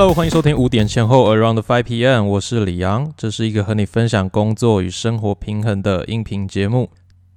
[0.00, 6.88] Hello，欢迎收听五点前后 Around Five PM，我是李阳，这是一个和你分享工作与生活平衡的音频节目。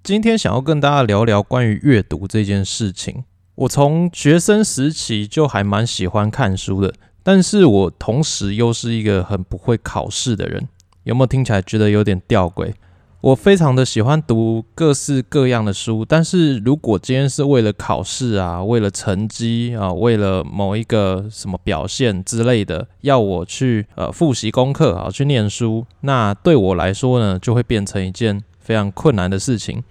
[0.02, 3.26] 今天想要跟大家聊聊关于阅读这件事情。
[3.56, 10.70] 我从学生时期就还蛮喜欢看书的，但是我同时又是一个很不会考试的人。
[11.04, 12.72] 有没有听起来觉得有点吊诡？
[13.24, 29.82] 我非常的喜欢读各式各样的书，但是如果今天是为了考试啊，为了成绩啊，为了某一个什么表现之类的，要我去呃复习功课啊，去念书，那对我来说呢，就会变成一件非常困难的事情。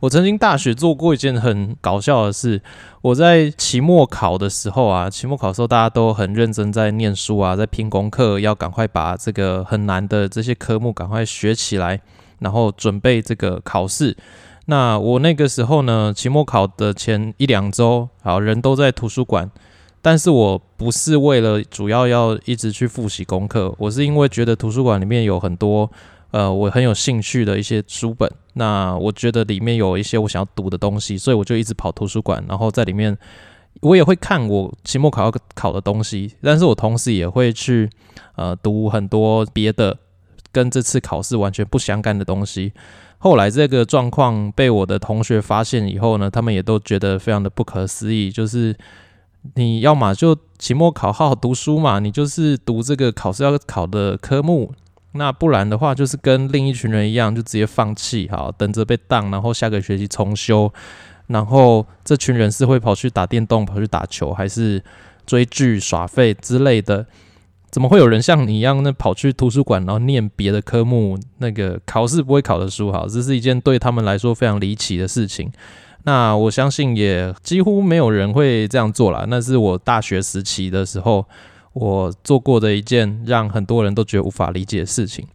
[0.00, 2.62] 我曾经大学做过一件很搞笑的事，
[3.02, 12.00] 我在期末考的时候啊，期末考的时候大家都很认真在念书啊，在拼功课，要赶快把这个很难的这些科目赶快学起来。
[12.40, 14.16] 然后准备这个考试。
[14.66, 19.50] 那我那个时候呢，期末考的前一两周，好人都在图书馆，
[20.02, 25.90] 但是我不是为了主要要一直去复习功课，我是因为觉得图书馆里面有很多
[26.32, 33.16] 呃我很有兴趣的一些书本，那我觉得里面有一些我想要读的东西，所以我就一直跑图书馆，然后在里面
[33.80, 37.88] 我也会看我期末考要考的东西，但是我同时也会去
[38.36, 39.96] 呃读很多别的。
[40.52, 42.72] 跟这次考试完全不相干的东西。
[43.18, 48.30] 后来这个状况被我的同学发现以后呢，他们也都觉得非常的不可思议。
[48.30, 48.76] 就是
[49.54, 54.72] 你要么就期末考好好读书嘛，你就是读这个考试要考的科目。
[55.12, 60.72] 那不然的话，就是跟另一群人一样，就直接放弃，好等着被当，然后下个学期重修。
[61.26, 64.82] 然后这群人是会跑去打电动、跑去打球，还是
[65.26, 67.04] 追剧、耍废之类的？
[67.70, 72.90] 怎么会有人像你一样，那跑去图书馆，然后念别的科目，那个考试不会考的书？
[72.90, 75.50] 好，这是一件对他们来说非常离奇的事情。
[76.04, 79.26] 那我相信也几乎没有人会这样做啦。
[79.28, 81.26] 那是我大学时期的时候，
[81.72, 85.26] 我做过的一件让很多人都觉得无法理解的事情。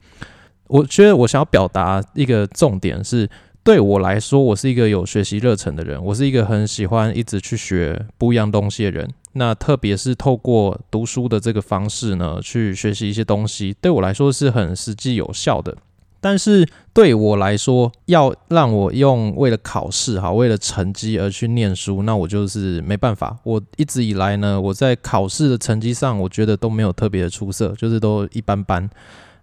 [0.67, 3.29] 我觉得我想要表达一个重点是。
[3.65, 9.09] 对我来说，我是一个有学习热忱的人，我是一个很喜欢一直去学不一样东西的人。
[9.33, 15.75] 那特别是透过读书的这个方式呢，去学习一些东西，对我来说是很实际有效的。
[16.21, 23.38] 但是对我来说，要让我用为了考试哈，为了成绩而去念书，那我就是没办法。
[23.44, 28.89] 我一直以来呢，我在考试的成绩上，我觉得都没有特别的出色，就是都一般般。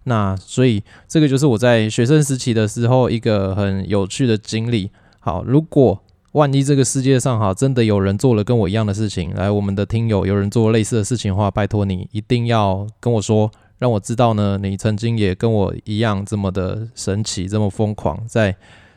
[0.05, 4.89] 那所以这个就是我在学生时期的时候一个很有趣的经历。
[5.19, 6.01] 好，如果
[6.33, 18.55] 万一这个世界上哈真的有人做了跟我一样的事情，来我们的听友有人做类似的事情的话，拜托你一定要跟我说，让我知道呢，你曾经也跟我一样这么的神奇，这么疯狂，在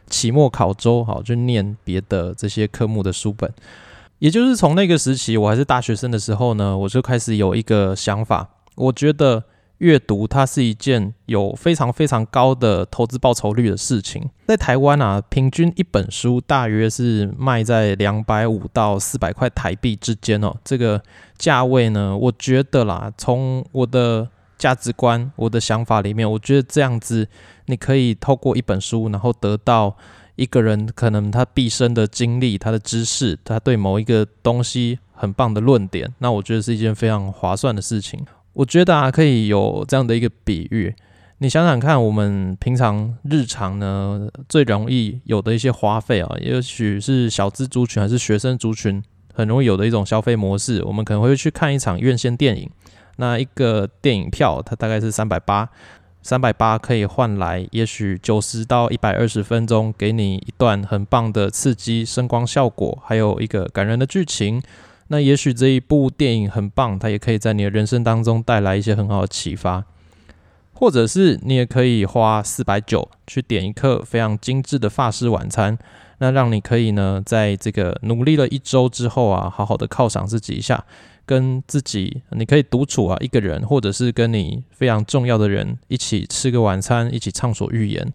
[0.08, 3.52] 期末考周好就念别的这些科目的书本。
[4.20, 9.44] 也就是从那个时期，我还是大学生的时候呢，我就开始有一个想法，我觉得。
[9.84, 14.30] 阅读它是一件有非常非常高的投资报酬率的事情。
[14.46, 20.56] 在台湾啊，平均一本书大约是卖在两百五到四百块台币之间哦。
[20.64, 21.02] 这个
[21.36, 27.28] 价位呢，我觉得啦，从我的价值观、我的想法里面，我觉得这样子，
[27.66, 29.94] 你可以透过一本书，然后得到
[30.36, 38.24] 一个人可能他毕生的经历、他的知识、他对某一个东西很棒的论点，那我觉得是一件非常划算的事情。
[38.54, 40.94] 我觉得啊，可以有这样的一个比喻，
[41.38, 52.70] 你想想看，我们平常日常呢最容易有的一些花费啊，也许是小资族群还是学生族群很容易有的一种消费模式，我们可能会去看一场院线电影，
[53.16, 55.68] 那一个电影票它大概是三百八，
[56.22, 64.62] 三百八可以换来也许九十到一百二十分钟，给你一段很棒的刺激声光效果，还有一个感人的剧情。
[65.14, 69.84] 那也许这一部电影很棒，它也可以在你的人生当中带来一些很好的启发，
[70.72, 75.78] 或者是你也可以花四百九去点一客非常精致的法式晚餐，
[76.18, 80.84] 那让你可以呢，在这个努力了一周之后啊，好好的犒赏自己一下，
[81.24, 88.12] 跟自己你可以独处啊，一个人，或者是跟你非常重要的人一起吃个晚餐，一起畅所欲言。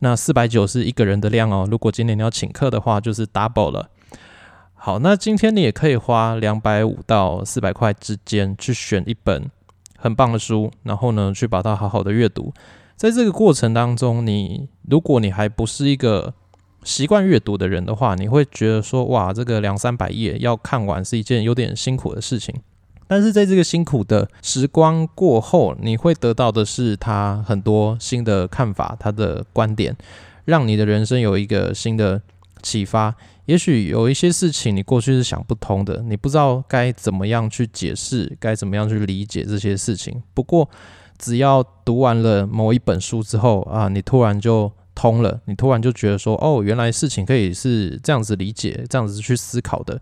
[0.00, 3.88] 那四百九是一个人的量哦，如果今天你要请客的话，就是 double 了。
[4.84, 9.48] 好，那今天你也可以花两百五到四百块之间去选一本
[9.96, 12.52] 很棒的书，然后呢，去把它好好的阅读。
[12.96, 16.34] 在这个过程当中，你如果你还不是一个
[16.82, 22.52] 习惯阅读的人的话，你会觉得说，哇，这个两三百页要看完是一件有点辛苦的事情。
[23.06, 29.96] 但是在这个辛苦的时光过后，你会得到的是他很多新的看法，他的观点，
[30.44, 32.20] 让你的人生有一个新的。
[32.64, 33.12] 启发。
[33.46, 40.22] 也许有一些事情你过去是想不通的，你不知道该怎么样去解释，该怎么样去理解这些事情。
[40.32, 40.68] 不过，
[41.18, 50.00] 只要读完了某一本书之后啊，你突然就通了，你突然就觉得说，哦，原来事情可以是这样子理解，这样子去思考的。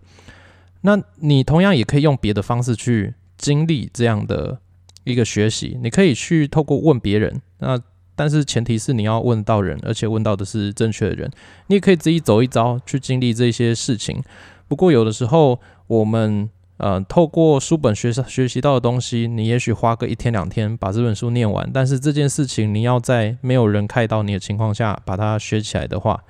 [0.81, 4.59] 那你同样也可以用别的方式去经历这样的
[5.03, 7.79] 一个学习，你可以去透过问别人，那
[8.21, 11.27] 但是前提是你要问到人，而且问到的是正确的人。
[11.65, 14.21] 你也可以自己走一遭去经历这些事情。
[14.67, 16.47] 不过有的时候我们
[16.77, 26.23] 呃透过书本学学习到的东西，你也许花个一天两天把这本书念完，但是这件事情你要在没有人看到你的情况下把它学起来的话，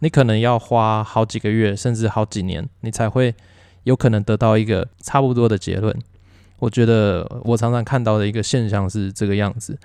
[0.00, 3.32] 你可能要花好几个月甚至好几年，你才会。
[3.86, 5.96] 有可能得到一个差不多的结论。
[6.58, 9.78] 我觉得我常常看到的一个现象是这个样子。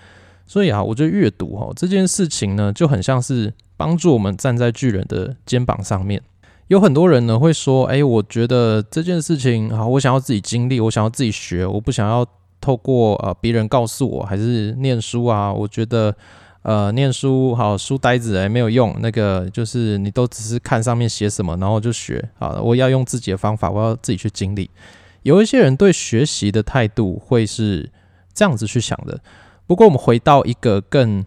[0.45, 6.21] 所以啊，我觉得阅读哈这件事情呢，就很像是帮助我们站在巨人的肩膀上面。
[6.67, 12.25] 有很多人呢会说：“哎，我觉得这件事情啊，我想要自己经历，我想要自己学，我不想要
[12.59, 16.15] 透过呃别人告诉我，还是念书啊。”我觉得。
[16.63, 18.95] 呃，念书好，书呆子哎，没有用。
[18.99, 22.23] 那个就是你都只是看上面写什么，然后就学。
[22.37, 24.69] 好，我要用自己的方法，我要自己去经历。
[25.23, 27.89] 有一些人对学习的态度会是
[28.31, 29.19] 这样子去想的。
[29.71, 31.23] 不过，我们回到一个更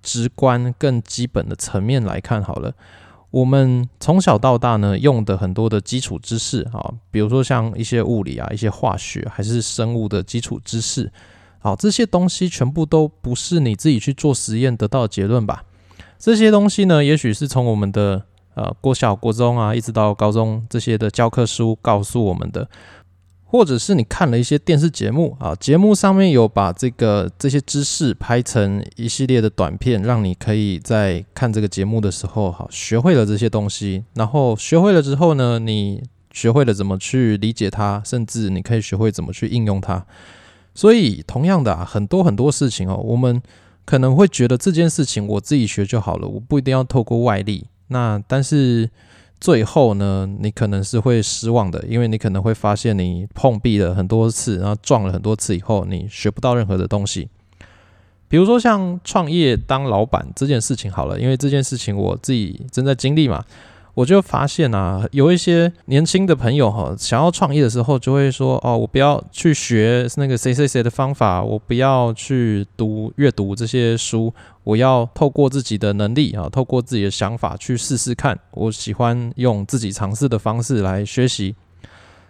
[0.00, 2.72] 直观、更基本的层面来看好了。
[3.32, 11.10] 我们从小到大呢，用的很多的基础知识啊，比如说像一些物理啊、一些化学，还是生物的基础知识。
[11.58, 15.64] 好，这些东西全部都不是你自己去做实验得到的结论吧？
[16.20, 18.22] 这些东西呢，也许是从我们的
[18.54, 22.70] 呃国小、国中啊，一直到高中这些的教科书告诉我们的，
[23.50, 34.04] 或者是你看了一些电视节目啊，节目上面有把这个这些知识拍成一系列的短片，让你可以在看这个节目的时候，好学会了这些东西。
[34.12, 40.04] 然后学会了之后呢，你学会了怎么去理解它，甚至你可以学会怎么去应用它。
[40.74, 43.40] 所以，同样的啊，很多很多事情哦，我们
[43.86, 47.66] 可能会觉得这件事情我自己学就好了，我不一定要透过外力。
[47.88, 48.90] 那但是
[49.40, 57.28] 最后呢，你可能是会失望的，因为你可能会发现你碰壁了很多次，然后撞了很多次以后，你学不到任何的东西。
[58.28, 63.44] 比如说像创业当老板这件事情好了，因为这件事情我自己正在经历嘛。
[63.98, 78.38] 我就发现啊，有一些年轻的朋友哈，想要创业的时候，就会说哦，我不要去学那个谁谁谁的方法，我不要去读阅读这些书，我要透过自己的能力啊，透过自己的想法去试试看。
[78.52, 81.56] 我喜欢用自己尝试的方式来学习，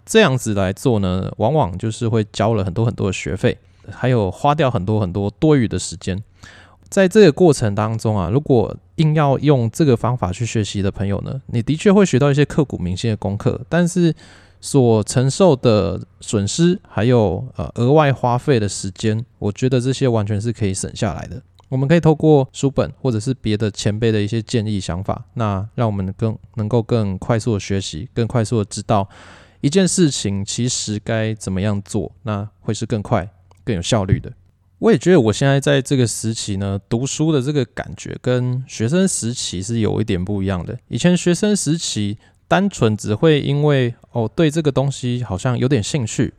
[0.07, 3.55] 这样子来做呢，往往就是会交了很多很多的学费，
[3.91, 6.23] 还有花掉很多很多多余的时间。
[6.89, 14.13] 在这个过程当中啊，如果硬要用这个方法去学习的朋友呢，你的确会学到一些刻骨铭心的功课，但是
[14.59, 21.41] 所承受的损失还有呃额外花费的时间，我觉得这些完全是可以省下来的。
[21.69, 29.07] 我们可以透过书本或者是别的前辈的一些建议想法，那让我们更能够更快速的学习，更快速的知道
[29.61, 33.29] 一件事情其实该怎么样做，那会是更快
[33.63, 34.33] 更有效率的。
[34.79, 40.77] 我也觉得我现在在这个时期呢，读书的这个感觉跟学生时期是有一点不一样的。
[40.87, 42.17] 以前学生时期
[42.47, 46.33] 单纯只会因为哦对这个东西好像有点兴趣。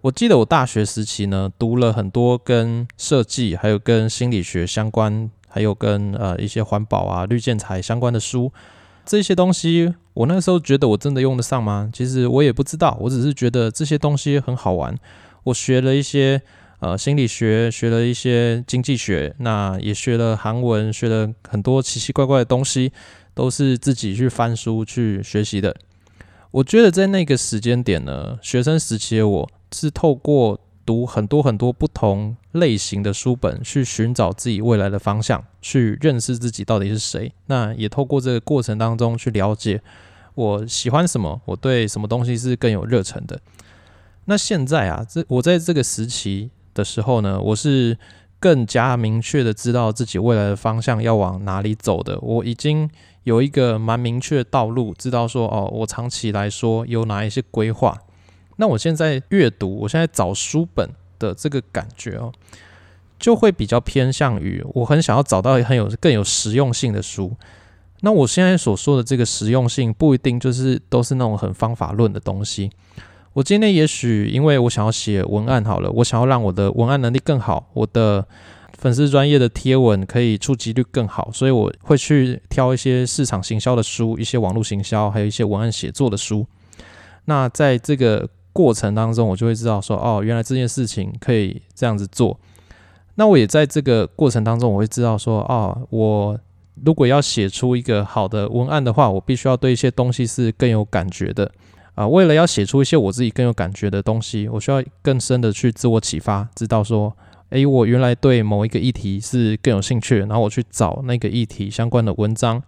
[0.00, 8.50] 我记得我大学时期呢，读了很多跟设计、还有跟心理学相关，还有跟呃一些环保啊、绿建材相关的书。
[9.04, 11.90] 这些东西我那时候觉得我真的用得上吗？
[11.92, 14.98] 其实我也不知道，我只是觉得这些东西很好玩。
[15.44, 16.40] 我学了一些。
[16.82, 22.90] 呃，心理学学了一些经济学，那也学了韩文，学了很多奇奇怪怪的东西，
[23.34, 25.76] 都是自己去翻书去学习的。
[26.50, 37.32] 我觉得在那个时间点呢，学生时期的我是透过读很多很多不同类型的书本，去寻找自己未来的方向，去认识自己到底是谁。
[37.46, 39.80] 那也透过这个过程当中去了解
[40.34, 43.40] 我喜欢什么，我对什么东西是更有热忱的。
[44.24, 46.50] 那现在啊，这我在这个时期。
[46.74, 47.96] 的时候呢，我是
[48.38, 52.18] 更加明确的知道自己未来的方向要往哪里走的。
[52.20, 52.90] 我已经
[53.24, 57.96] 有一个蛮明确的道路，知道说哦，我长期来说有哪一些规划。
[58.56, 62.32] 那我现在阅读，我现在找书本的这个感觉哦，
[63.18, 67.34] 就会比较偏向于我很想要找到很有更有实用性的书。
[68.00, 72.70] 那我现在所说的这个实用性，不一定就是都是那种很方法论的东西。
[73.34, 78.26] 我今天也许因为我想要写文案好了，我想要让我的文案能力更好，我的
[78.76, 86.46] 粉丝专业的贴文可以触及率更好，所以我会去挑一些市场行销的书，一些网络行销，还有一些文案写作的书。
[87.24, 92.38] 那在这个过程当中，我就会知道说，哦，原来这件事情可以这样子做。
[93.14, 96.38] 那我也在这个过程当中，我会知道说，哦，我
[96.84, 101.50] 如果要写出一个好的文案的话，我必须要对一些东西是更有感觉的。
[101.94, 107.14] 啊，为了要写出一些我自己更有感觉的东西，我需要更深的去自我启发，知道说，
[107.50, 112.62] 诶，我原来对某一个议题是更有兴趣，然后我去找那个议题相关的文章，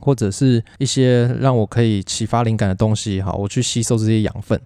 [0.00, 4.58] 或者是一些让我可以启发灵感的东西，哈，我去吸收这些养分。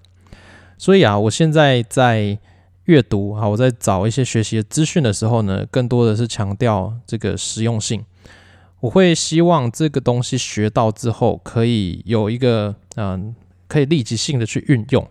[0.78, 2.38] 所以啊，我现在在
[2.84, 8.04] 阅读，哈，我在找一些学习的资讯的时候呢，更多的是强调这个实用性。
[8.78, 13.34] 我会希望这个东西学到之后，可以有一个，嗯。
[13.74, 15.04] 可以立即性的去运用，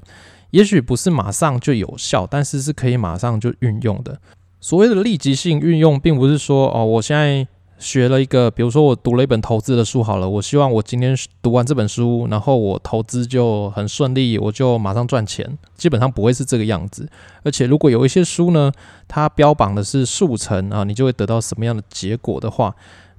[0.51, 4.17] 也许不是马上就有效，但是是可以马上就运用的。
[4.62, 7.46] 所谓的立即性运用，并不是说哦，我现在
[7.77, 15.58] 学了一个，比如说我读了一本投资的书，好了，我希望我今天读完这本书，然后我投资就很顺利，我就马上赚钱。
[15.75, 17.10] 基本上不会是这个样子。
[17.43, 18.72] 而且如果有一些书呢，
[19.10, 22.74] 它标榜的是速成啊，你就会得到什么样的结果的话。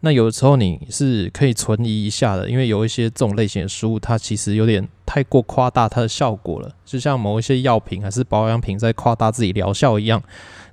[0.05, 10.23] 那有时候你是可以存疑一下的，因为有一些这种类型的书，它其实有点太过夸大它的效果了，就像某一些药品还是保养品在夸大自己疗效一样。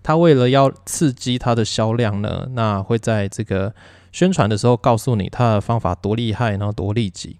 [0.04, 3.74] 它为了要刺激它的销量呢，那会在这个
[4.12, 7.38] 宣传的时候告诉你它的方法多厉害，然后多利己。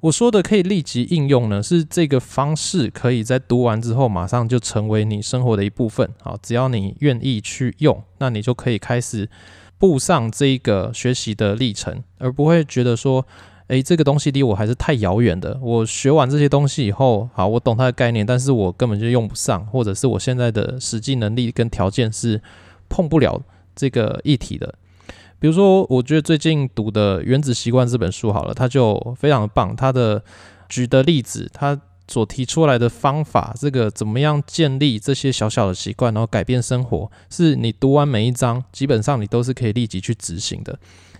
[0.00, 6.10] 我说的可以立即应用呢，是这个方式可以在读完之后马上就成为你生活的一部分。
[6.20, 9.30] 好，只要你愿意去用，那你就可以开始。
[9.82, 13.26] 步上这一个学习的历程，而不会觉得说，
[13.66, 15.58] 诶，这个东西离我还是太遥远的。
[15.60, 22.40] 我学完这些东西以后，好，我懂它的概念，但是我根本就用不上，或者是我现在的实际能力跟条件是
[22.88, 23.42] 碰不了
[23.74, 24.72] 这个议题的。
[25.40, 29.74] 比如说，我觉得最近读的《原子习惯》这本书，好了，它就非常的棒。
[29.74, 30.22] 它的
[30.68, 31.80] 举的例子，它。
[32.12, 40.78] 所提出来的方法，这个怎么样建立这些小小的习惯，然后改变生活，是你读完每一章，基本上你都是可以立即去执行的。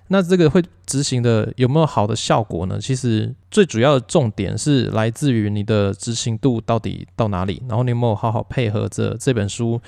[0.08, 2.78] 那这个会执行的有没有好的效果呢？
[2.78, 9.80] 其实最主要的重点是来自于你的执行度到底到哪里，然后你有没有好好配合着这本书，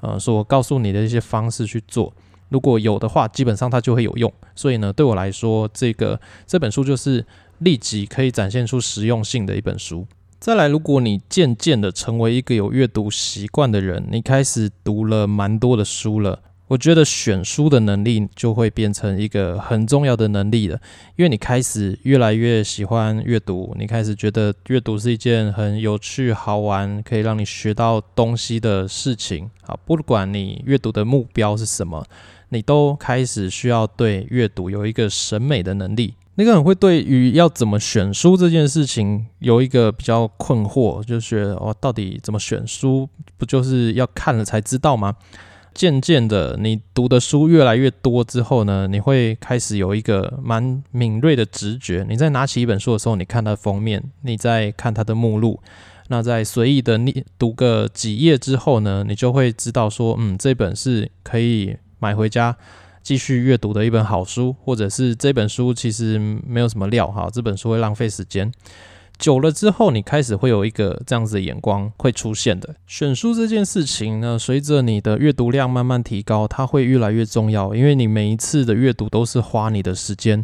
[0.00, 2.14] 呃，所告诉你的一些方式去做。
[2.50, 4.32] 如果有的话，基本上它就会有用。
[4.54, 7.26] 所以呢，对我来说，这个这本书就是
[7.58, 10.06] 立即可以展现出实用性的一本书。
[10.42, 20.80] 再来，如果你渐渐的成为一个有阅读习惯的人，你开始读了蛮多的书了，我觉得选书的能力就会变成一个很重要的能力了。
[21.14, 29.48] 因为你开始越来越喜欢阅读，你开始觉得阅读是一件很有趣、好玩，可以让你学到东西的事情。
[29.62, 32.04] 好，不管你阅读的目标是什么，
[32.48, 36.14] 你都开始需要对阅读有一个审美的能力。
[36.36, 43.08] 那个人会对于要怎么选书这件事情有一个比较困惑，就是哦，到底怎么选书？
[43.36, 45.14] 不就是要看了才知道吗？
[45.74, 52.04] 渐渐的，你读的书越来越多之后呢，你会开始有一个蛮敏锐的直觉。
[52.08, 55.60] 你在拿起一本书的时候，你看它封面，你在看它的目录，
[56.08, 62.56] 那在随意的你读个几页之后呢，你就会知道说，嗯，这本是可以买回家。
[63.02, 68.52] 继续阅读的一本好书，或者是这本书其实没有什么料哈，这本书会浪费时间。
[69.18, 72.74] 久了之后，你开始会有一个这样子的眼光会出现的。
[72.86, 80.42] 选书这件事情呢，随着你的阅读量慢慢提高，它会越来越重要，因为你每一次的阅读都是花你的时间。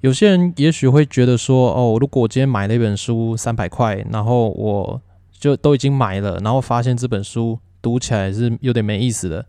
[0.00, 5.00] 有些人也许会觉得说，哦，如果我今天买了一本书三百块，然后我
[5.38, 9.46] 就都已经买了，然后发现这本书读起来是有点没意思的。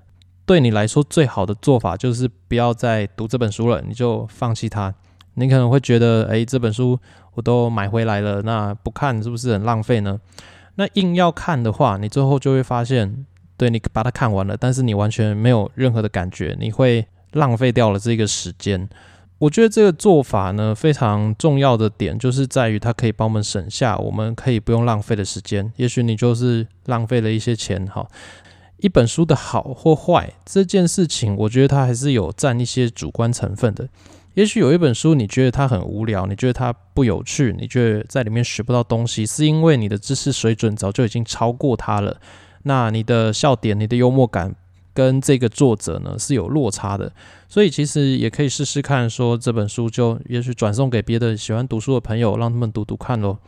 [0.50, 4.91] 对你来说，最好的做法就是不要再读这本书了，你就放弃它。
[5.36, 7.00] 你可能会觉得，哎，这本书
[7.36, 10.20] 我都买回来了，那不看是不是很浪费呢？
[10.74, 13.27] 那硬要看的话，你最后就会发现，
[13.58, 18.89] 对你把它看完了，但是你完全没有任何的感觉，你会浪费掉了这个时间。
[19.38, 25.72] 我觉得这个做法呢，非常重要的点就是在于它可以帮我们省下我们可以不用浪费的时间。
[25.75, 28.08] 也许你就是浪费了一些钱，哈。
[28.82, 33.88] 一本书的好或坏这件事情，我觉得它还是有占一些主观成分的。
[34.36, 42.22] 也许有一本书你觉得它很无聊，你觉得它不有趣，你觉得在里面学不到东西，是因为你的知识水准早就已经超过它了。
[42.64, 44.56] 那你的笑点、你的幽默感
[44.94, 47.12] 跟这个作者呢是有落差的。
[47.50, 53.40] 所以其实也可以试试看，说这本书就也许转送给别的喜欢读书的朋友，让他们读读看咯。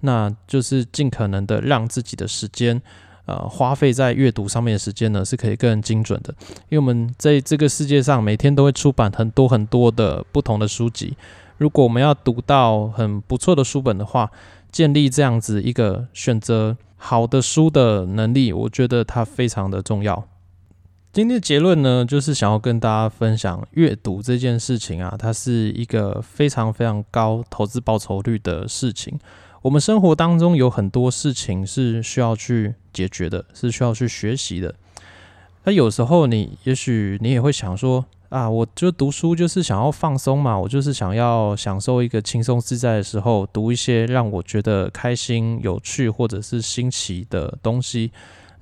[0.00, 2.80] 那就是尽可能的让自己的时间。
[3.30, 6.34] 呃花费在阅读上面的时间呢，是可以更精准的。
[6.68, 11.16] 因为我们在这个世界上每天都会出版很多很多的不同的书籍，
[11.58, 14.30] 如果我们要读到很不错的书本的话，
[14.72, 20.26] 建立这样子一个选择好的书的能力，我觉得它非常的重要。
[21.12, 29.18] 今天的结论呢，就是想要跟大家分享阅读这件事情啊，它是一个非常非常高投资报酬率的事情。
[29.62, 34.74] 我们生活当中有很多事情是需要去解决的，是需要去学习的。
[35.64, 48.12] 那有时候你也许你也会想说啊，我就读书就是想要放松嘛，我就是想要享受一个轻松自在的时候，读一些让我觉得开心、有趣或者是新奇的东西。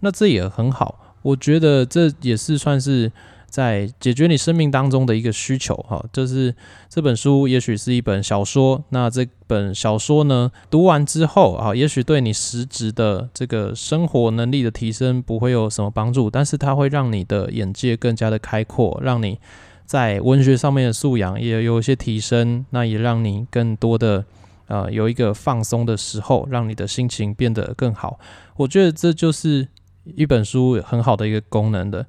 [0.01, 1.15] 那这也很好。
[1.23, 3.13] 我觉得这也是算是
[3.49, 6.55] 在解决你生命当中的一个需求哈，就是
[6.89, 19.39] 这本书也许是一本小说，那这本小说呢读完之后啊，也许对你实质的这个生活能力的提升不会有什么帮助，但是它会让你的眼界更加的开阔，让你
[19.87, 24.25] 在文学上面的素养也有一些提升，那也让你更多的
[24.67, 28.21] 呃有一个放松的时候，让你的心情变得更好。
[28.57, 29.69] 我觉得这就是。
[30.17, 32.07] 一本书很好的一个功能的，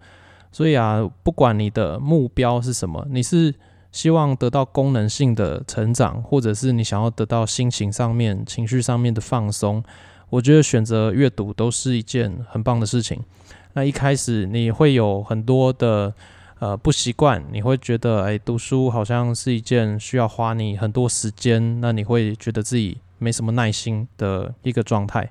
[0.51, 3.53] 所以啊，不管你的目标是什么，你是
[3.91, 9.84] 希望得到功能性的成长，或者是你想要得到心情上面、情绪上面的放松，
[10.29, 13.20] 我觉得选择阅读都是一件很棒的事情。
[13.74, 16.13] 那一开始你会有很多的
[16.60, 25.29] 呃不习惯，你会觉得哎，读书好像是一件需要花你很多时间，那你会觉得自己没什么耐心的一个状态。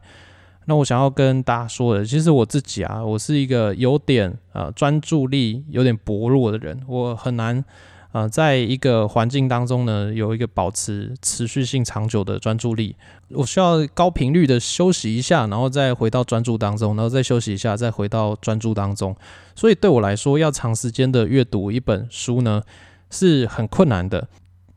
[0.68, 7.64] 那我想要跟大家说的，其实我自己啊，我是一个有点呃专注力有点薄弱的人，我很难
[8.12, 12.94] 呃在一个环境当中呢有一个保持持续性长久的专注力，
[13.30, 19.16] 我需要高频率的休息一下，然后再回到专注当中，然后再休息一下，再回到专注当中。
[19.54, 22.62] 所以对我来说，要长时间的阅读一本书呢
[23.10, 24.28] 是很困难的。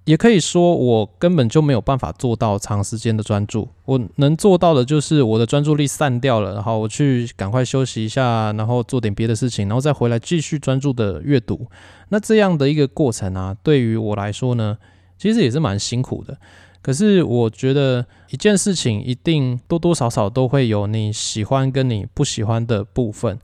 [0.06, 3.70] 也可以说，我根本就没有办法做到长时间的专注。
[3.86, 11.68] 我能做到的就是我的专注力散掉了，然后我去赶快休息一下，然后做点别的事情，然后再回来继续专注的阅读。
[12.10, 14.78] 那这样的一个过程啊，对于我来说呢，
[15.18, 16.38] 其实也是蛮辛苦的。
[16.82, 23.38] 可是我觉得一件事情一定多多少少都会有你喜欢跟你不喜欢的部分。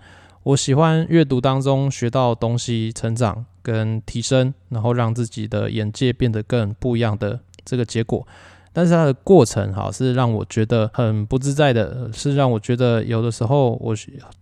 [0.43, 3.45] 我喜欢阅读当中学到东西，成长。
[3.67, 8.25] 跟提升，然后让自己的眼界变得更不一样的这个结果，
[8.71, 13.93] 但是它的过程哈是让我觉得很不自在的，是让我觉得有的时候我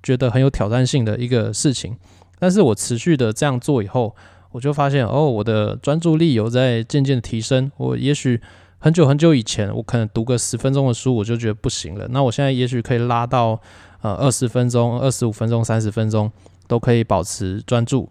[0.04, 1.98] 觉得很有挑战性的一个事情。
[2.38, 4.16] 但是我持续的这样做以后，
[4.52, 7.72] 我就发现哦，我的专注力有在渐渐提升。
[7.78, 8.40] 我也许
[8.86, 12.08] 很久很久以前，我可能读个十分钟的书，我就觉得不行了。
[12.10, 13.60] 那我现在也许可以拉到
[14.02, 16.32] 呃二十分钟、二十五分钟、三十分钟，
[16.68, 18.08] 都可以保持专注。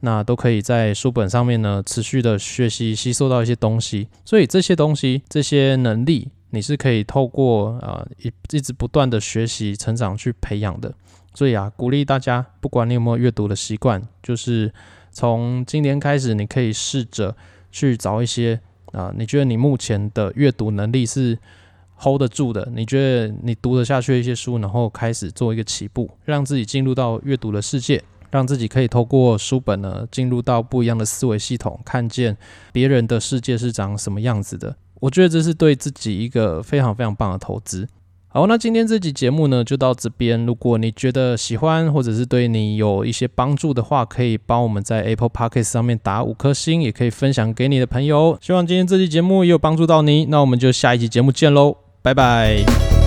[0.00, 10.92] 那都可以在书本上面呢，持续的学习吸收到一些东西，所以这些东西、这些能力，你是可以透过呃一一直不断的学习成长去培养的。
[11.32, 14.70] 所以啊，鼓励大家，不管你有没有阅读的习惯，就是
[15.10, 17.34] 从今年开始，你可以试着
[17.72, 18.60] 去找一些
[18.92, 21.38] 啊，你觉得你目前的阅读能力是
[21.96, 28.02] hold 得住的，你觉得你读得下去一些书，然后开始做一个起步，让自己进入到阅读的世界。
[28.30, 32.36] 让自己可以透过书本呢，进入到不一样的思维系统，看见
[32.72, 34.76] 别人的世界是长什么样子的。
[35.00, 37.88] 我觉得这是对自己一个非常非常棒的投资。
[38.30, 40.44] 好，那今天这集节目呢，就到这边。
[40.44, 48.38] 如果你觉得喜欢，或者是对你有一些帮助的话，可以帮我们在 Apple Podcast 上面打五颗星，也可以分享给你的朋友。
[48.40, 50.26] 希望今天这期节目也有帮助到你。
[50.26, 52.97] 那我们就下一集节目见喽，拜拜。